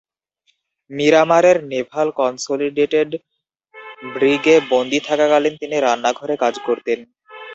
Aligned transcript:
মিরামারের 0.91 1.57
naval 1.71 2.07
consolidated 2.19 3.09
ব্রিগে 4.13 4.55
বন্দী 4.71 4.99
থাকাকালীন 5.07 5.53
তিনি 5.61 5.75
রান্নাঘরে 5.79 6.35
কাজ 6.43 6.55
করতেন। 6.67 6.99